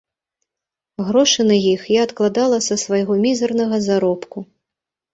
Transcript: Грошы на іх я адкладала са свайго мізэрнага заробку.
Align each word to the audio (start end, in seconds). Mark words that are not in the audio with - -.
Грошы 1.09 1.41
на 1.51 1.59
іх 1.73 1.85
я 1.97 2.01
адкладала 2.11 2.59
са 2.71 2.81
свайго 2.87 3.13
мізэрнага 3.23 3.77
заробку. 3.93 4.49